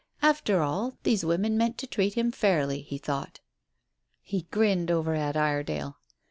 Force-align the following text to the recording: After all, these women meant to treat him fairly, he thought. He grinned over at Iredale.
After 0.23 0.63
all, 0.63 0.97
these 1.03 1.23
women 1.23 1.59
meant 1.59 1.77
to 1.77 1.85
treat 1.85 2.15
him 2.15 2.31
fairly, 2.31 2.81
he 2.81 2.97
thought. 2.97 3.39
He 4.23 4.47
grinned 4.49 4.89
over 4.89 5.13
at 5.13 5.37
Iredale. 5.37 5.99